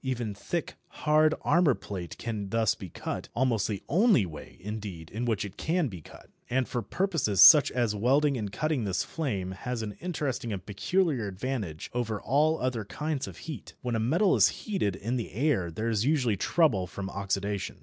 Even 0.03 0.33
thick, 0.33 0.77
hard 0.87 1.35
armour 1.43 1.75
plate 1.75 2.17
can 2.17 2.49
thus 2.49 2.73
be 2.73 2.89
cut, 2.89 3.29
almost 3.35 3.67
the 3.67 3.83
only 3.87 4.25
way, 4.25 4.57
indeed, 4.59 5.11
in 5.11 5.25
which 5.25 5.45
it 5.45 5.57
can 5.57 5.89
be 5.89 6.01
cut. 6.01 6.31
And 6.49 6.67
for 6.67 6.81
purposes 6.81 7.39
such 7.39 7.69
as 7.69 7.93
welding 7.95 8.35
and 8.35 8.51
cutting 8.51 8.83
this 8.83 9.03
flame 9.03 9.51
has 9.51 9.83
an 9.83 9.91
interesting 10.01 10.51
and 10.51 10.65
peculiar 10.65 11.27
advantage 11.27 11.91
over 11.93 12.19
all 12.19 12.59
other 12.59 12.83
kinds 12.83 13.27
of 13.27 13.37
heat. 13.45 13.75
When 13.83 13.95
a 13.95 13.99
metal 13.99 14.35
is 14.35 14.49
heated 14.49 14.95
in 14.95 15.17
the 15.17 15.33
air 15.33 15.69
there 15.69 15.89
is 15.89 16.03
usually 16.03 16.35
trouble 16.35 16.87
from 16.87 17.07
oxidation. 17.07 17.77